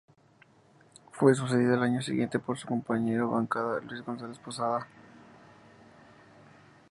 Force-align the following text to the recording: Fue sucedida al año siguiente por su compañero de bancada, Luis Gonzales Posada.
Fue 1.11 1.35
sucedida 1.35 1.75
al 1.75 1.83
año 1.83 2.01
siguiente 2.01 2.39
por 2.39 2.57
su 2.57 2.65
compañero 2.67 3.27
de 3.27 3.33
bancada, 3.35 3.79
Luis 3.81 4.03
Gonzales 4.03 4.39
Posada. 4.39 4.87